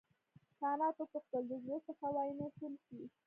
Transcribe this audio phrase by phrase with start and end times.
[0.59, 3.01] کانت وپوښتل د زړه څخه وایې نور نه څښې.